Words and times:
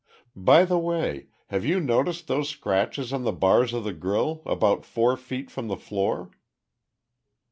By 0.35 0.65
the 0.65 0.79
way, 0.79 1.27
have 1.49 1.63
you 1.63 1.79
noticed 1.79 2.25
those 2.27 2.49
scratches 2.49 3.13
on 3.13 3.23
the 3.23 3.31
bars 3.31 3.71
of 3.71 3.83
the 3.83 3.93
grille, 3.93 4.41
about 4.47 4.83
four 4.83 5.15
feet 5.15 5.51
from 5.51 5.67
the 5.67 5.77
floor?" 5.77 6.31